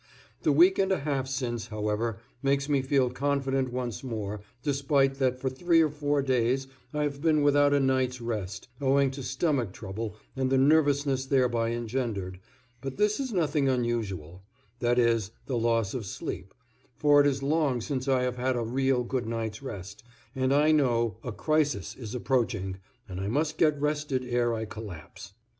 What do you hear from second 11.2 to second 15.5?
thereby engendered, but this is nothing unusual, that is,